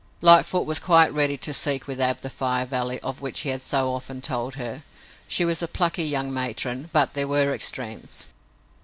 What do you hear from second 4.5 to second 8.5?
her. She was a plucky young matron, but there were extremes.